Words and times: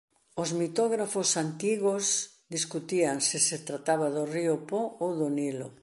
Os 0.41 0.49
mitógrafos 0.61 1.29
antigos 1.45 2.03
discutían 2.55 3.17
se 3.27 3.37
se 3.47 3.57
trataba 3.67 4.07
do 4.15 4.23
río 4.33 4.55
Po 4.69 4.81
ou 5.03 5.11
do 5.19 5.27
Nilo. 5.37 5.67